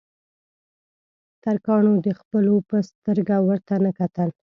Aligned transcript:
ترکانو 1.43 1.93
د 2.05 2.07
خپلو 2.19 2.55
په 2.69 2.77
سترګه 2.89 3.35
ورته 3.47 3.75
نه 3.85 3.91
کتل. 3.99 4.29